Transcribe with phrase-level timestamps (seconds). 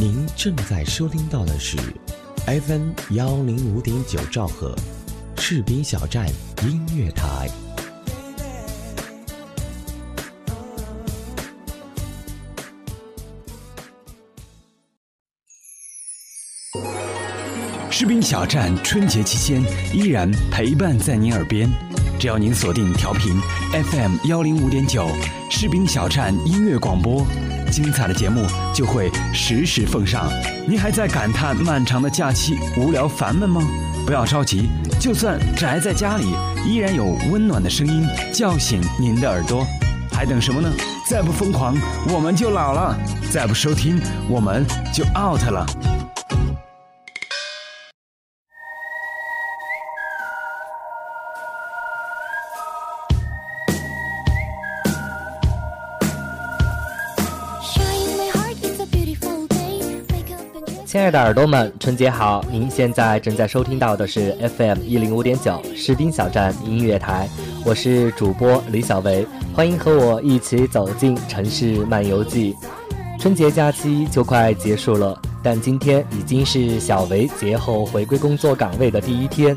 [0.00, 1.76] 您正在收听到的是
[2.46, 4.74] FM 幺零五点九兆赫，
[5.36, 6.26] 士兵小站
[6.62, 7.50] 音乐台。
[17.90, 19.62] 士兵小站春节期间
[19.92, 21.70] 依然陪伴在您耳边，
[22.18, 23.38] 只要您锁定调频
[23.72, 25.06] FM 幺零五点九，
[25.50, 27.22] 士兵小站音乐广播，
[27.70, 30.28] 精彩的节目就会实时奉上。
[30.66, 33.62] 您还在感叹漫长的假期无聊烦闷吗？
[34.06, 36.34] 不要着急，就算宅在家里，
[36.66, 39.64] 依然有温暖的声音叫醒您的耳朵。
[40.12, 40.68] 还等什么呢？
[41.06, 41.74] 再不疯狂，
[42.12, 42.94] 我们就老了；
[43.30, 45.64] 再不收听，我们就 out 了。
[60.90, 62.44] 亲爱的耳朵们，春节好！
[62.50, 67.28] 您现在正在收听到的是 FM 一零五点九士兵小站音乐台，
[67.64, 69.24] 我是主播李小维，
[69.54, 72.56] 欢迎和我一起走进城市漫游记。
[73.20, 79.56] 春节假期就快结束了，但今天已经是小维节后回归工作岗位的第一天。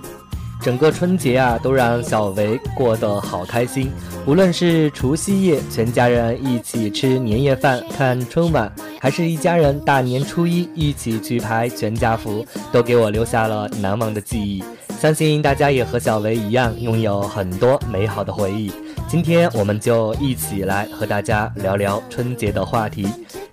[0.63, 3.91] 整个春节啊，都让小维过得好开心。
[4.25, 14.63] 无论是除夕夜全家人一起吃年夜饭、看春晚，还是一家人大年初一一起去拍全家福，都给我留下了难忘的记忆。
[14.97, 18.71] 相信大家也和小维一样，拥有很多美好的回忆。
[19.05, 23.05] 今天我们就一起来和大家聊聊春节的话题。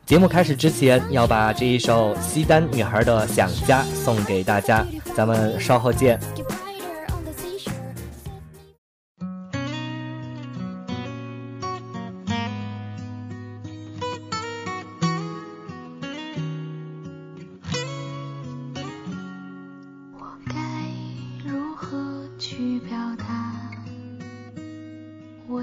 [0.07, 6.21] 节目开始之前，要把这一首西单女孩的《想家》送给大家，咱们稍后见。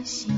[0.07, 0.36] 心。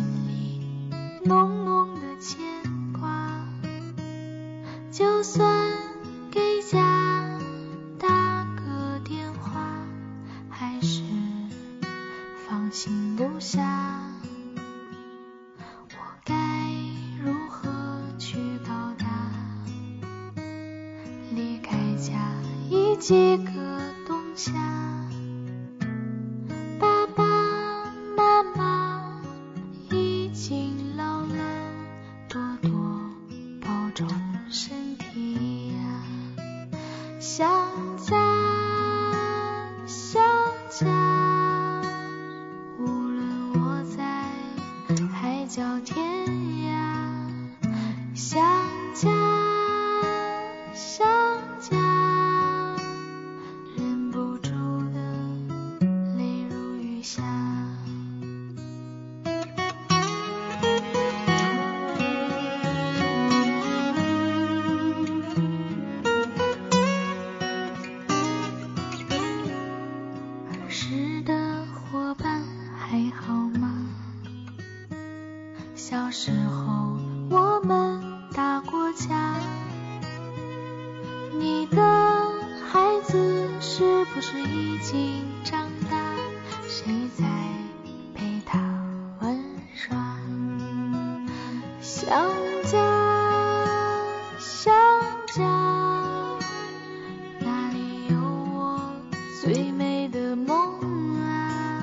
[99.41, 101.81] 最美的梦啊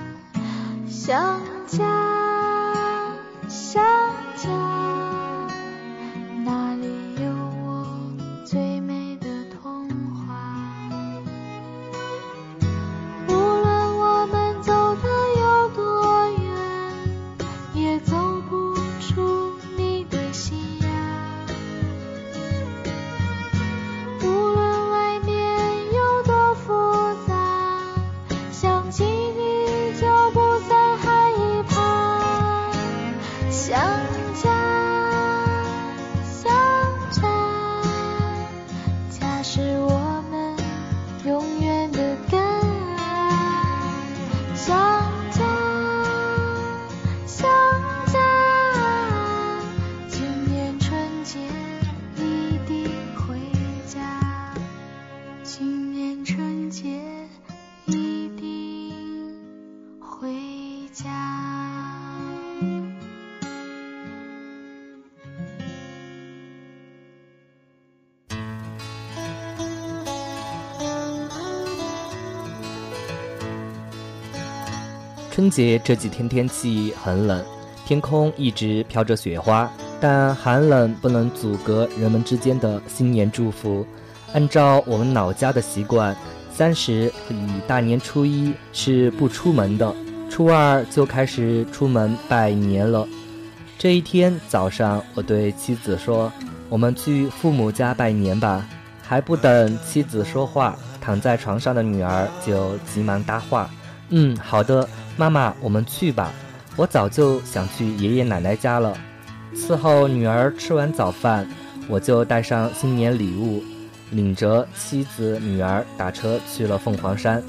[0.87, 2.06] 想家。
[75.37, 77.45] 春节这几天天气很冷，
[77.85, 83.87] 天空一直飘着雪花，但寒冷不能阻隔人们之间的新年祝福。
[84.33, 86.17] 按照我们老家的习惯，
[86.51, 89.95] 三十与大年初一是不出门的，
[90.31, 93.07] 初二就开始出门拜年了。
[93.77, 96.33] 这一天早上，我对妻子说
[96.71, 98.67] ：“我们去父母家拜年吧。”
[99.07, 103.69] 还不等妻子说话，躺在床上的女儿就急忙搭话
[104.09, 106.33] ：“嗯，好的，妈妈，我们去吧。
[106.77, 108.97] 我早就想去爷爷奶奶家了。”
[109.57, 111.49] 伺候女儿吃完早饭，
[111.89, 113.63] 我就带上新年礼物，
[114.11, 117.43] 领着妻子、女儿打车去了凤凰山。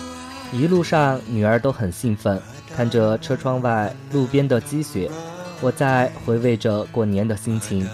[0.53, 2.41] 一路上，女儿都很兴奋，
[2.73, 5.11] 看着车窗外路边的积雪，
[5.59, 7.85] 我在回味着过年的心情。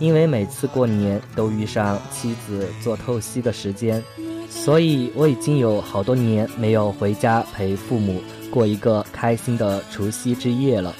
[0.00, 4.02] 因为每次过年都遇上妻子做透析的时间，
[4.48, 10.94] 所以我已经有好多年没有回家陪父母过一个开心的除夕之夜了。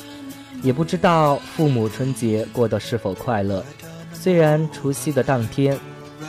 [0.63, 3.65] 也不知道父母春节过得是否快乐。
[4.13, 5.79] 虽然除夕的当天，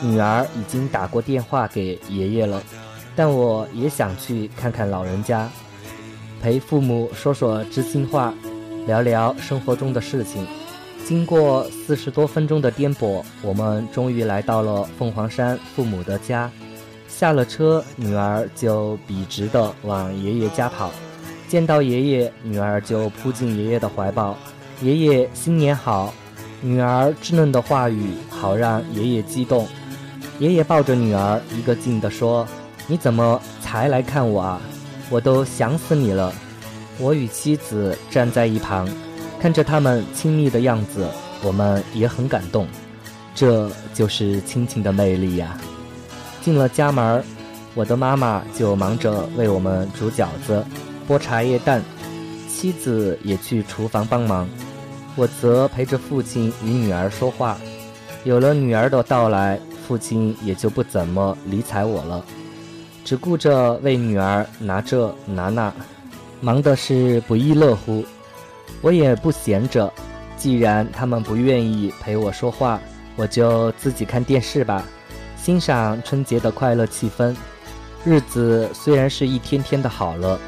[0.00, 2.62] 女儿已经打过电话给爷爷了，
[3.14, 5.48] 但我也想去看看老人家，
[6.40, 8.32] 陪父母说说知心话，
[8.86, 10.46] 聊聊生活中的事情。
[11.04, 16.50] 经过四十多分钟的颠簸，我们终于来到了凤凰山父母的家。
[17.06, 20.90] 下了车，女儿就笔直地往爷爷家跑。
[21.52, 24.34] 见到爷爷，女儿就扑进爷爷的怀抱。
[24.80, 26.14] 爷爷新年好！
[26.62, 29.68] 女儿稚嫩的话语好让爷爷激动。
[30.38, 32.48] 爷爷抱着女儿，一个劲地说
[32.88, 34.62] ：“你怎么才来看我啊？
[35.10, 36.32] 我都想死你了。”
[36.98, 38.88] 我与妻子站在一旁。
[39.38, 41.06] 看着他们亲密的样子，
[41.42, 42.66] 我们也很感动。
[43.34, 45.58] 这就是亲情的魅力呀！
[46.40, 47.22] 进了家门
[47.74, 50.64] 我的妈妈就忙着为我们煮饺子、
[51.08, 51.82] 剥茶叶蛋，
[52.48, 54.48] 妻子也去厨房帮忙。
[55.14, 57.58] 我则陪着父亲与女儿说话。
[58.24, 62.24] 有了女儿的到来，父亲也就不怎么理睬我了，
[63.04, 65.72] 只顾着为女儿拿这拿那，
[66.40, 68.04] 忙的是不亦乐乎。
[68.80, 69.92] 我也不闲着，
[70.36, 72.80] 既然他们不愿意陪我说话，
[73.16, 74.84] 我就自己看电视吧，
[75.36, 77.34] 欣赏春节的快乐气氛。
[78.04, 80.38] 日子虽然是一天天的好了，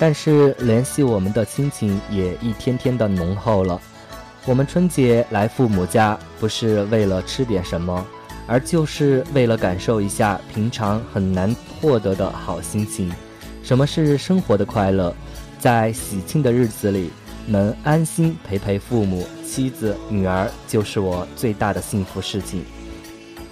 [0.00, 3.78] 但是联系我们的亲情也一天天的浓厚了。
[4.46, 8.04] 我们春节来父母家，不是为了吃点什么，
[8.46, 13.12] 而就是为了感受一下平常很难获得的好心情。
[13.62, 15.14] 什么是生活的快乐？
[15.58, 17.10] 在喜庆的日子里。
[17.46, 22.62] 能安心陪陪父母、妻子、女儿，就是我最大的幸福事情。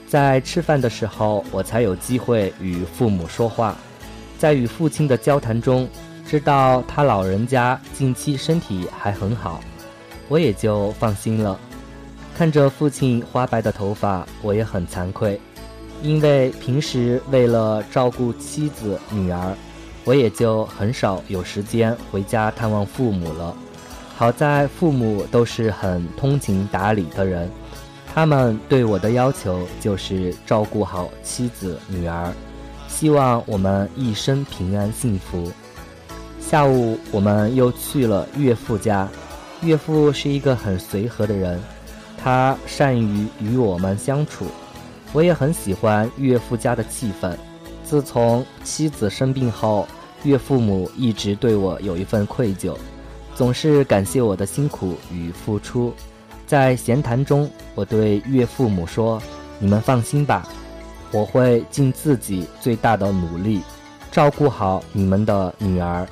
[0.07, 3.75] 在吃饭的时候，我才有机会与父母说话。
[4.39, 5.89] 在与父亲的交谈中，
[6.29, 9.61] 知道他老人家近期身体还很好，
[10.29, 11.59] 我也就放心了。
[12.37, 15.41] 看着父亲花白的头发，我也很惭愧，
[16.03, 19.57] 因为平时为了照顾妻子、女儿，
[20.05, 23.57] 我也就很少有时间回家探望父母了。
[24.15, 27.51] 好在父母都是很通情达理的人，
[28.15, 32.31] 他们对我的要求就是照顾好妻子女儿，
[32.87, 35.51] 希望我们一生平安幸福。
[36.49, 39.07] 下午我们又去了岳父家，
[39.61, 41.61] 岳父是一个很随和的人，
[42.17, 44.47] 他善于与我们相处，
[45.13, 47.37] 我也很喜欢岳父家的气氛。
[47.85, 49.87] 自从妻子生病后，
[50.23, 52.75] 岳父母一直对我有一份愧疚。
[53.35, 55.93] 总是感谢我的辛苦与付出，
[56.47, 59.21] 在闲谈中，我对岳父母说
[59.61, 60.49] ：“你们放心吧，
[61.13, 63.61] 我会尽自己最大的努力，
[64.11, 66.09] 照顾好你们的女儿，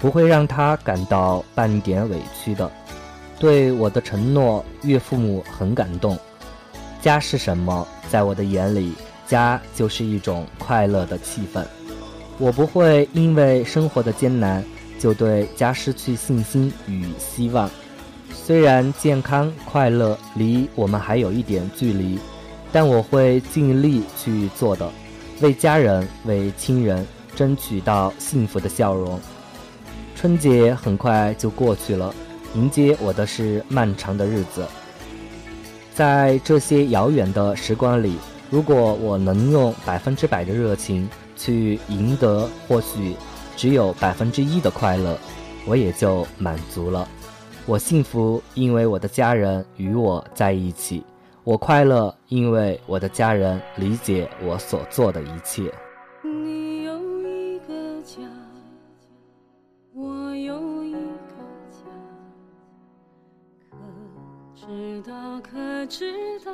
[0.00, 2.68] 不会让他感到半点委屈的。”
[3.38, 6.18] 对我的承诺，岳父母很感动。
[7.00, 7.86] 家是什么？
[8.10, 8.92] 在我的眼里，
[9.26, 11.64] 家就是一种快乐的气氛。
[12.38, 14.64] 我不会因为生活的艰难。
[14.98, 17.70] 就对家失去信心与希望。
[18.34, 22.18] 虽然健康快乐离我们还有一点距离，
[22.70, 24.86] 但我会尽力去做的，
[25.40, 29.18] 为家人、为亲人争取到幸福的笑容。
[30.20, 32.14] 春节很快就过去了，
[32.54, 34.66] 迎接我的是漫长的日子。
[35.94, 38.18] 在这些遥远的时光里，
[38.50, 41.08] 如果我能用百分之百的热情
[41.38, 43.16] 去赢得，或许。
[43.56, 45.18] 只有百分之一的快乐，
[45.66, 47.08] 我也就满足了。
[47.64, 51.02] 我幸福，因为我的家人与我在一起；
[51.44, 55.72] 我快乐，因为我的家人理解我所做的一切。
[64.70, 66.52] 知道可知道，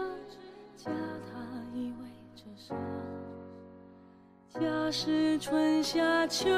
[0.75, 1.39] 家他
[1.75, 2.75] 依偎着沙。
[4.59, 6.49] 家是春夏秋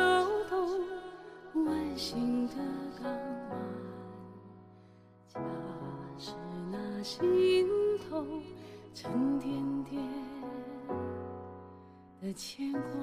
[0.48, 0.80] 冬
[1.54, 2.54] 温馨的
[3.02, 3.10] 港
[3.50, 3.50] 湾，
[5.34, 5.40] 家
[6.16, 6.30] 是
[6.70, 7.66] 那心
[8.08, 8.24] 头
[8.94, 9.50] 沉甸
[9.82, 10.00] 甸
[12.22, 12.97] 的牵挂。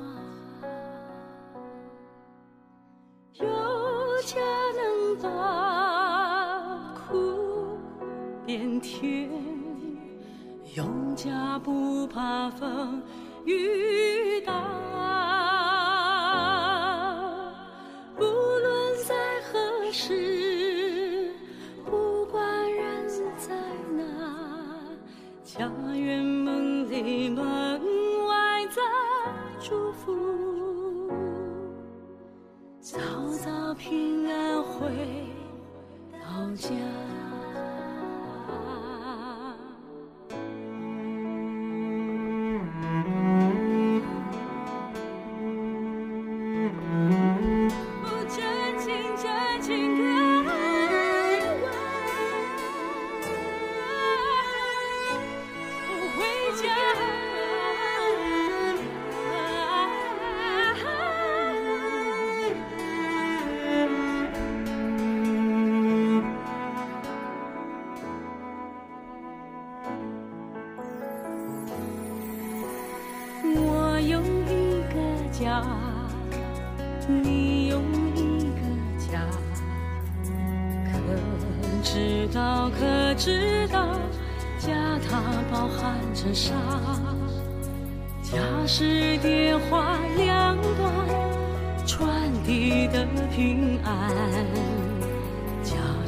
[8.86, 9.28] 天，
[10.76, 13.02] 有家不怕风
[13.44, 14.54] 雨打。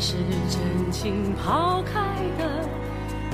[0.10, 0.14] 是
[0.50, 2.66] 真情泡开的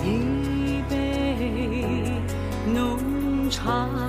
[0.03, 2.19] 一杯
[2.65, 4.02] 浓茶。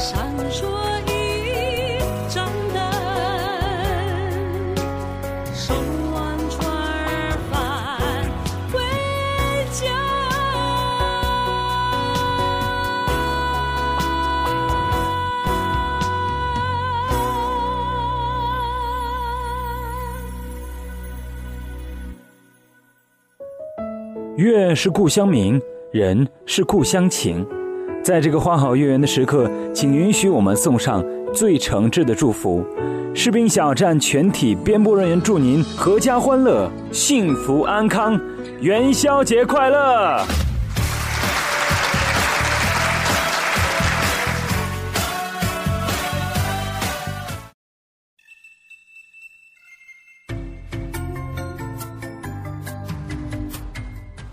[0.00, 0.66] 闪烁
[1.12, 2.80] 一盏灯
[5.52, 5.74] 守
[6.14, 7.60] 望船儿返
[8.72, 8.80] 回
[9.70, 9.84] 家
[24.38, 25.60] 月是故乡明
[25.92, 27.59] 人是故乡情。
[28.02, 31.04] 在这个花好月圆的时刻，请允许我们送上
[31.34, 32.64] 最诚挚的祝福。
[33.14, 38.18] 士兵小站全体编播人员祝您阖家欢乐、幸福安康，
[38.60, 40.24] 元宵节快乐！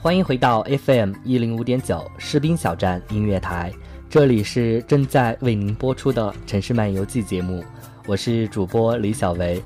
[0.08, 3.74] 欢迎回到 FM 一零五点九士兵小站音乐台，
[4.10, 7.62] 这里是正在为您播出的城市漫游记节目，
[8.06, 9.62] 我是主播李小维。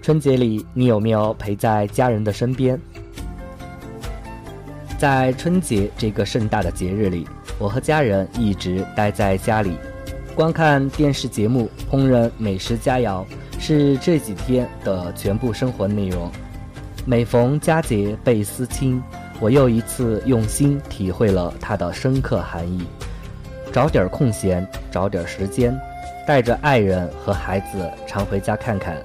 [0.00, 2.80] 春节里，你有没有陪在家人的身边？
[4.96, 9.76] 在春节这个盛大的节日里，我和家人一直待在家里，
[10.34, 13.22] 观看电视节目，烹饪美食佳肴。
[13.64, 16.28] 是这几天的全部生活内容。
[17.06, 19.00] 每逢佳节倍思亲，
[19.38, 22.84] 我又一次用心体会了它的深刻含义。
[23.72, 25.72] 找点空闲，找点时间，
[26.26, 29.00] 带着爱人和孩子常回家看看。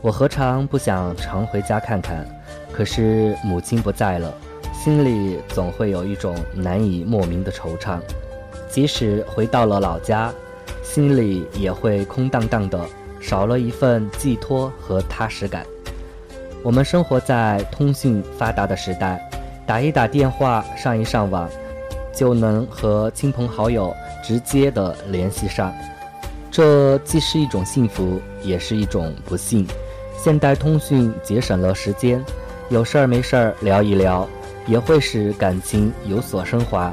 [0.00, 2.26] 我何尝不想常回家看看？
[2.72, 4.34] 可是母亲不在了，
[4.72, 8.00] 心里总会有一种难以莫名的惆怅。
[8.68, 10.32] 即使回到了老家，
[10.82, 12.84] 心里也会空荡荡的。
[13.22, 15.64] 少了一份寄托和踏实感。
[16.62, 19.18] 我们生活在通讯发达的时代，
[19.64, 21.48] 打一打电话、上一上网，
[22.14, 25.72] 就能和亲朋好友直接的联系上。
[26.50, 29.66] 这既是一种幸福，也是一种不幸。
[30.16, 32.22] 现代通讯节省了时间，
[32.68, 34.28] 有事儿没事儿聊一聊，
[34.66, 36.92] 也会使感情有所升华。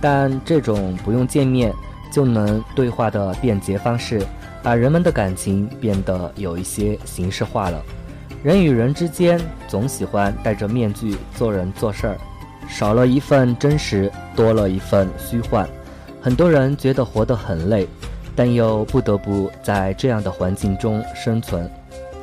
[0.00, 1.72] 但这种不用见面
[2.12, 4.24] 就能对话的便捷方式，
[4.64, 7.80] 把人们的感情变得有一些形式化了。
[8.42, 12.16] 人与人之间总喜欢戴着面具做人做事儿，
[12.66, 15.68] 少了一份真实，多了一份虚幻。
[16.22, 17.86] 很多人觉得活得很累，
[18.34, 21.70] 但又不得不在这样的环境中生存，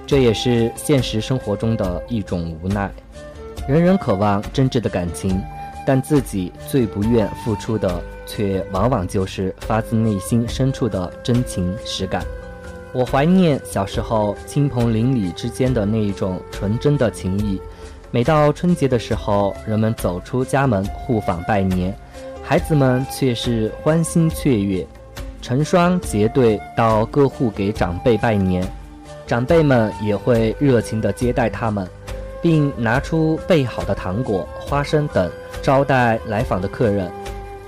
[0.07, 2.89] 这也是现实生活中的一种无奈。
[3.67, 5.39] 人人渴望真挚的感情。
[5.83, 7.99] 但自己最不愿付出的，
[8.31, 12.23] 却往往就是发自内心深处的真情实感。
[12.93, 17.61] 我怀念小时候亲朋邻里之间的那一种纯真的情谊。
[18.09, 21.93] 每到春节的时候，人们走出家门互访拜年，
[22.41, 24.87] 孩子们却是欢欣雀跃，
[25.41, 28.65] 成双结对到各户给长辈拜年，
[29.27, 31.85] 长辈们也会热情地接待他们，
[32.41, 35.29] 并拿出备好的糖果、花生等。
[35.61, 37.11] 招待来访的客人，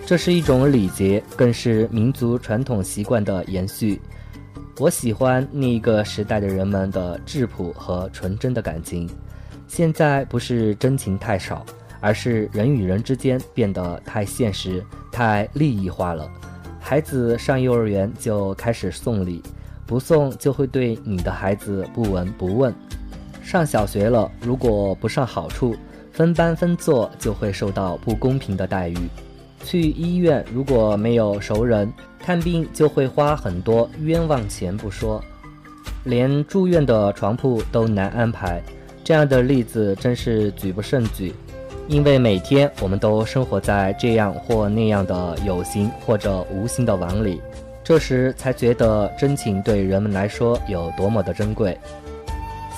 [0.06, 4.02] 这是一种礼节，更是民族传统习惯的延续。
[4.78, 9.10] 我喜欢那个时代的人们的质朴和纯真的感情。
[9.66, 11.66] 现在不是真情太少，
[12.02, 16.30] 而是人与人之间变得太现实、太利益化了。
[16.82, 19.42] 孩子上幼儿园就开始送礼，
[19.88, 22.76] 不送就会对你的孩子不闻不问。
[23.42, 25.76] 上小学了，如果不上好处。
[26.12, 28.98] 分班分座就会受到不公平的待遇，
[29.64, 35.24] 去医院如果没有熟人看病，就会花很多冤枉钱不说，
[36.04, 38.62] 连住院的床铺都难安排。
[39.04, 41.34] 这样的例子真是举不胜举，
[41.88, 47.42] 因为每天我们都生活在这样或那样的有形或者无形的网里，
[47.84, 51.78] 这时才觉得真情对人们来说有多么的珍贵。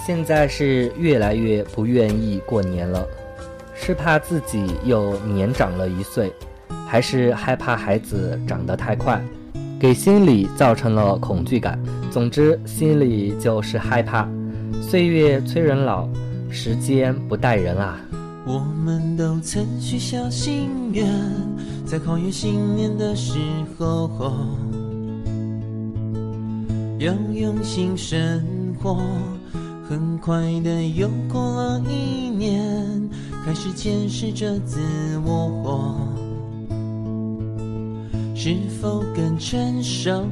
[0.06, 3.06] 现在是越来越不愿意过年了。
[3.78, 6.32] 是怕自己又年长了一岁，
[6.88, 9.22] 还是害怕孩子长得太快，
[9.80, 11.80] 给心里造成了恐惧感？
[12.12, 14.28] 总之，心里就是害怕。
[14.82, 16.08] 岁月催人老，
[16.50, 18.00] 时间不待人啊。
[18.46, 21.08] 我们都曾许下心愿，
[21.86, 23.40] 在跨越新年的时
[23.78, 24.34] 候，
[27.00, 28.44] 要用心生
[28.82, 29.02] 活。
[29.88, 33.10] 很快的又过了一年。
[33.46, 34.80] 开始检视着自
[35.24, 35.96] 我，
[38.38, 40.28] 是否更成熟？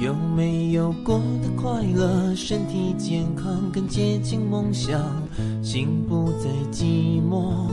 [0.00, 2.34] 有没有过得快乐？
[2.34, 5.00] 身体健康，更接近梦想，
[5.62, 7.68] 心不再寂寞，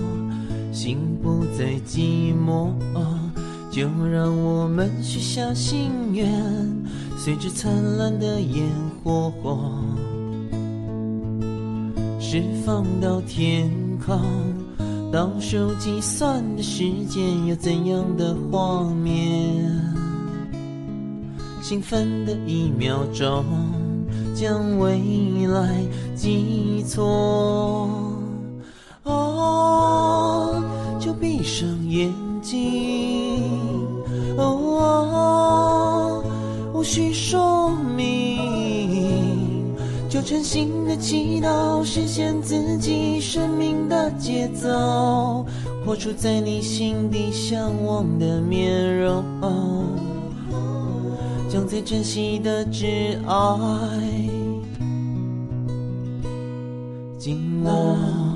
[0.72, 2.74] 心不再寂寞。
[3.72, 6.30] 就让我们许下心愿，
[7.18, 8.68] 随着灿烂的烟
[9.02, 9.32] 火，
[12.20, 13.72] 释放到天
[14.06, 14.22] 空。
[15.12, 19.70] 倒数计算的时间有怎样的画面？
[21.62, 23.44] 兴奋的一秒钟，
[24.34, 25.84] 将未来
[26.16, 27.90] 记错。
[29.04, 30.64] 哦，
[30.98, 32.10] 就闭上眼
[32.42, 33.44] 睛。
[34.38, 36.24] 哦，
[36.74, 38.31] 无需说明。
[40.22, 45.44] 就诚心的祈祷，实现自己生命的节奏，
[45.84, 49.24] 活出在你心底向往的面容，
[51.50, 54.30] 将最珍惜的挚爱
[57.18, 58.31] 紧握。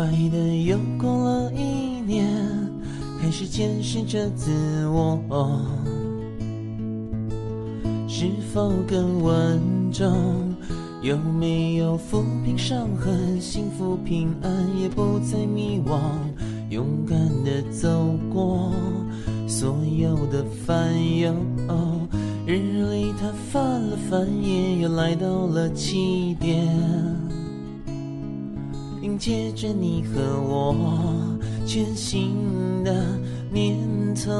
[0.00, 2.26] 快的又过了一年，
[3.20, 4.50] 开始检视着自
[4.86, 5.20] 我，
[8.08, 9.60] 是否更稳
[9.92, 10.10] 重？
[11.02, 13.38] 有没有抚平伤痕？
[13.38, 16.00] 幸福平安也不再迷惘，
[16.70, 18.72] 勇敢的走过
[19.46, 21.34] 所有的烦忧。
[22.46, 22.56] 日
[22.90, 26.74] 历它翻了翻页，又来到了起点。
[29.02, 30.74] 迎接着你和我
[31.66, 32.34] 全新
[32.84, 32.92] 的
[33.50, 33.78] 年
[34.14, 34.30] 头，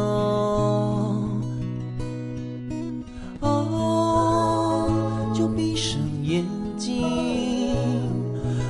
[3.41, 4.87] 哦，
[5.35, 6.45] 就闭上眼
[6.77, 7.07] 睛，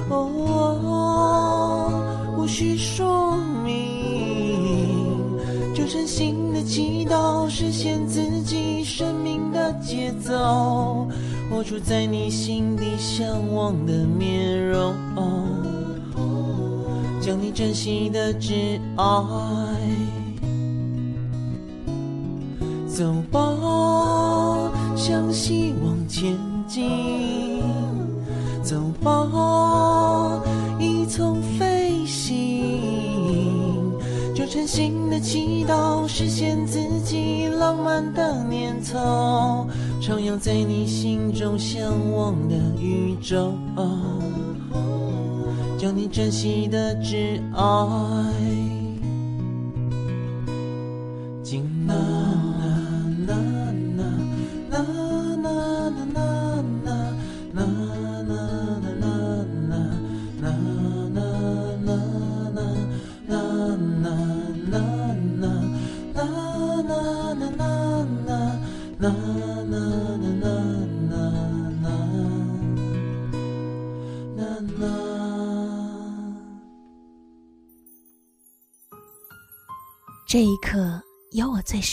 [0.09, 0.37] 哦。
[2.39, 5.37] 无需说明，
[5.75, 11.07] 就真心的祈祷，实现自己生命的节奏，
[11.51, 14.95] 活出在你心底向往的面容，
[17.31, 19.05] 将你珍惜的挚爱，
[22.89, 23.39] 走吧，
[24.97, 27.63] 向希望前进，
[28.65, 30.43] 走吧。
[30.81, 33.93] 一从飞行，
[34.35, 39.69] 就诚心的祈祷，实现自己浪漫的念头，
[40.03, 43.53] 徜徉在你心中向往的宇宙，
[45.83, 48.80] 有你珍惜的挚爱，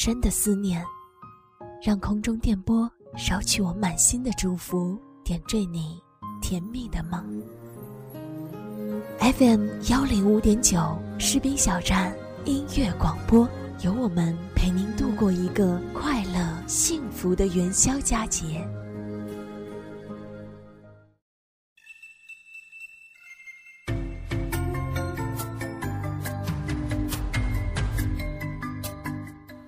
[0.07, 0.81] 真的思念，
[1.83, 6.01] 让空中电波捎去我满心的祝福，点缀你
[6.41, 7.43] 甜蜜的梦。
[9.19, 12.15] FM 幺零五点九士兵小站
[12.45, 13.45] 音乐广播，
[13.81, 18.65] 有我们陪您度过一个快乐幸福的元宵佳节。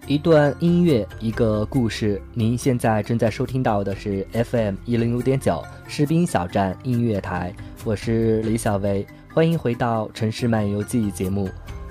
[0.09, 2.19] 一段音乐，一个故事。
[2.33, 7.53] 您现在正在收听到的是 FM 一零五点九士兵小站音乐台，
[7.85, 11.47] 我是李小薇，欢迎回到《城市漫游记》节目。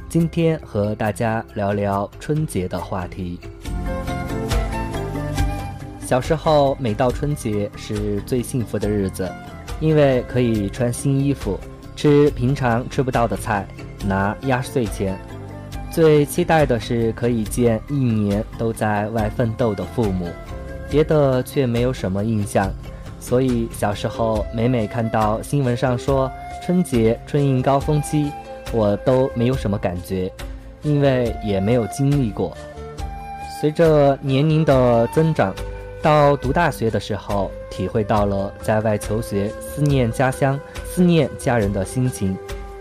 [0.09, 3.39] 今天和大家聊聊春节的话题。
[6.01, 9.31] 小时候，每到春节是最幸福的日子，
[9.79, 11.57] 因为可以穿新衣服，
[11.95, 13.65] 吃平常吃不到的菜，
[14.05, 15.17] 拿压岁钱。
[15.99, 20.29] 最期待的是可以见一年都在外奋斗的父母，
[20.89, 22.71] 别的却没有什么印象。
[23.19, 26.31] 所以小时候每每看到新闻上说
[26.65, 28.31] 春节春运高峰期，
[28.73, 30.31] 我都没有什么感觉，
[30.83, 32.57] 因为也没有经历过。
[33.61, 35.53] 随着年龄的增长，
[36.01, 42.39] 到读大学的时候，体会到了在外求学思念家乡、思念家人的心情。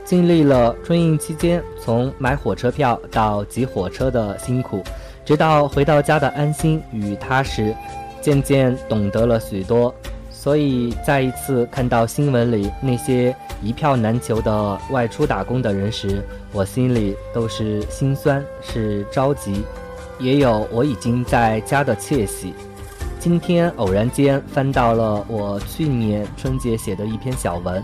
[0.08, 4.82] 经历了春运期间从买火车票到挤火车的辛苦，
[5.26, 7.76] 直到回到家的安心与踏实，
[8.22, 9.93] 渐渐懂得了许多。
[10.32, 19.62] 所以再一次看到新闻里那些一票难求的外出打工的人时，我心里都是心酸，是着急，
[20.20, 22.54] 也有我已经在家的窃喜。
[23.20, 27.84] 今天偶然间翻到了我去年春节写的一篇小文。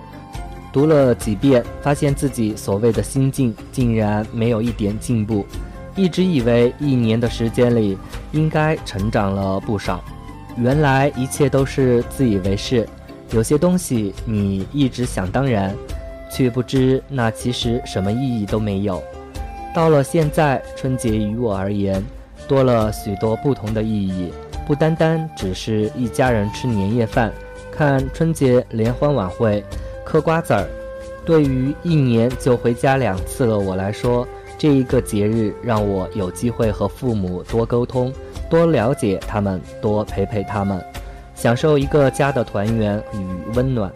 [0.74, 5.46] 读了几遍，发现自己所谓的心境竟然没有一点进步。
[5.96, 7.96] 一直以为一年的时间里
[8.32, 10.04] 应该成长了不少，
[10.58, 12.90] 原来一切都是自以为是。
[13.32, 15.76] 有些东西你一直想当然，
[16.32, 19.02] 却不知那其实什么意义都没有。
[19.74, 22.04] 到了现在，春节于我而言，
[22.48, 24.32] 多了许多不同的意义，
[24.66, 27.32] 不单单只是一家人吃年夜饭、
[27.72, 29.64] 看春节联欢晚会。
[30.04, 30.68] 嗑瓜子儿，
[31.26, 38.14] 对于一年就回家两次的我来说，这一个节日让我有机会和父母多沟通，
[38.50, 40.84] 多了解他们，多陪陪他们，
[41.36, 43.92] 享受一个家的团圆与温暖。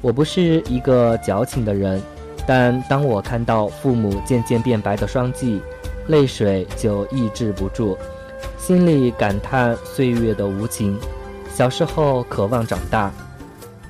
[0.00, 2.00] 我不是一个矫情的人，
[2.46, 5.60] 但当我看到父母渐渐变白的双髻，
[6.06, 7.96] 泪水就抑制不住，
[8.58, 10.98] 心里感叹岁月的无情。
[11.52, 13.12] 小时候渴望长大。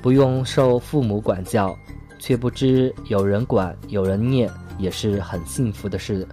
[0.03, 1.73] 不用受父母管教，
[2.19, 6.27] 却不知有人管有人念也是很幸福的事。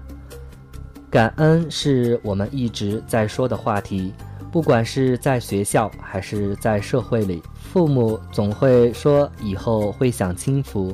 [1.08, 4.12] 感恩是我们一直在说的话题，
[4.50, 7.40] 不管是在学校还是在社会里，
[7.72, 10.92] 父母总会说以后会享清福，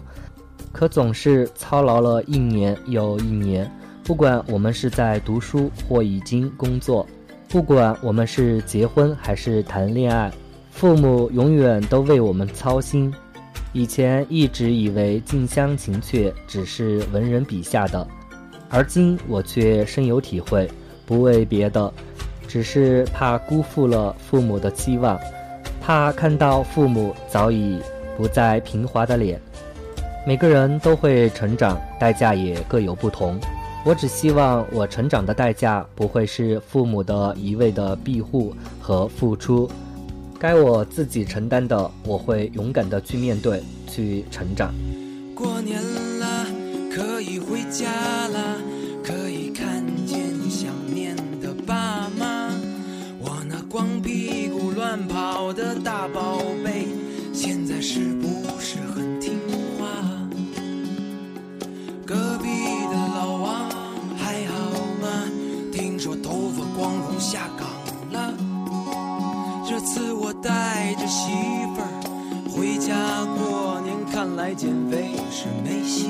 [0.70, 3.70] 可总是操劳了一年又一年。
[4.04, 7.06] 不管我们是在读书或已经工作，
[7.48, 10.30] 不管我们是结婚还是谈恋爱。
[10.76, 13.10] 父母永远都为我们操心。
[13.72, 18.06] 以前一直以为近乡情怯只是文人笔下的，
[18.68, 20.70] 而今我却深有体会。
[21.06, 21.90] 不为别的，
[22.46, 25.18] 只是怕辜负了父母的期望，
[25.80, 27.80] 怕看到父母早已
[28.14, 29.40] 不再平滑的脸，
[30.26, 33.40] 每个人都会成长，代价也各有不同。
[33.82, 39.70] 我只希望我成长的代价不会是父母的一味的庇护和付出，
[40.38, 44.74] 该我自己承担的，我会勇敢的去面对，去成长。
[45.34, 45.82] 过年
[46.18, 46.46] 了，
[46.90, 47.90] 可以回家
[48.28, 48.58] 了，
[49.02, 50.18] 可以看见
[50.50, 52.50] 想念的爸妈。
[53.18, 56.75] 我那光屁股乱跑的大宝贝，
[74.46, 76.05] 来减肥是没戏。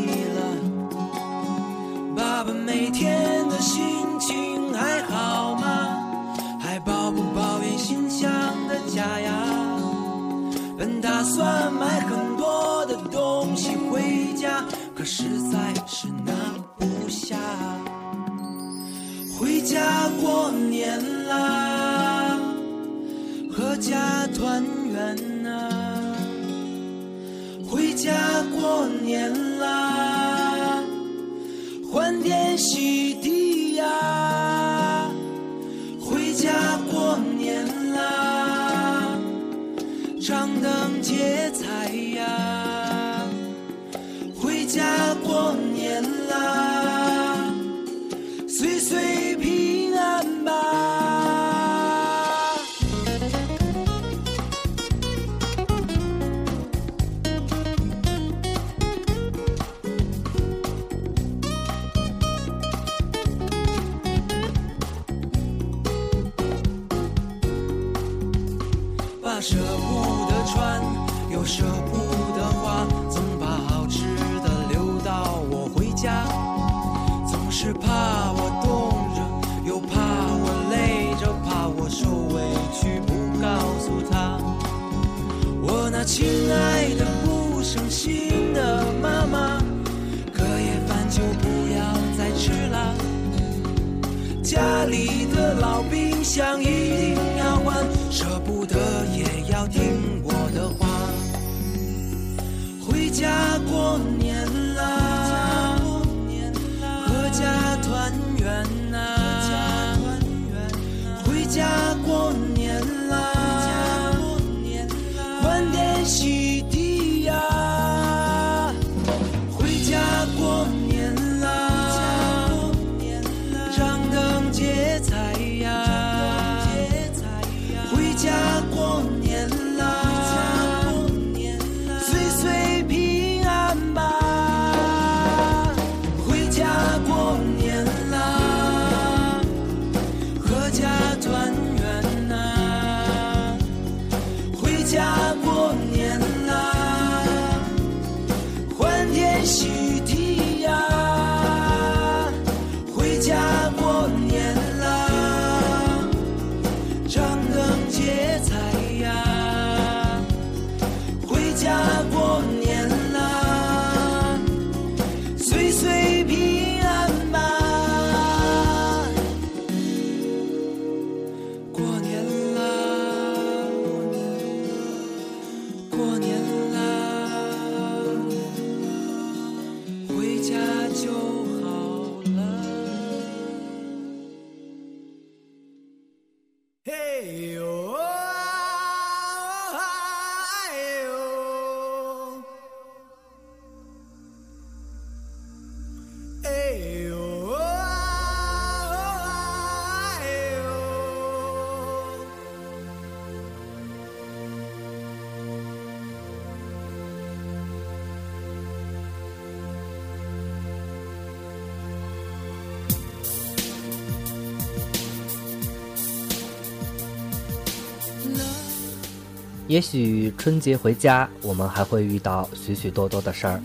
[219.69, 223.61] 也许春节回家，我们还会遇到许许多多的事儿，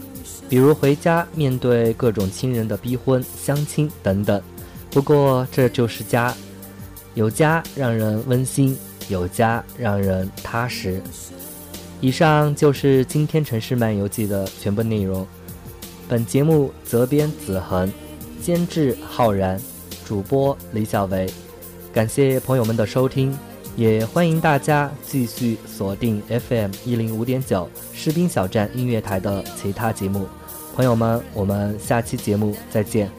[0.50, 4.42] 比如回家面对各种亲人的逼婚、相亲等等。
[4.90, 6.36] 不过这就是家，
[7.14, 8.76] 有家让人温馨，
[9.10, 11.02] 有家让人踏实。
[12.00, 15.26] 以上就是今天《城市漫游记》的全部内容。
[16.10, 17.94] 本节目责编子恒，
[18.42, 19.62] 监制浩然，
[20.04, 21.32] 主播李小维。
[21.94, 23.38] 感谢朋友们的收听，
[23.82, 30.28] 也欢迎大家继续锁定 FM 一零五点九士兵小站音乐台的其他节目。
[30.76, 33.10] 朋友们，我们下期节目再见。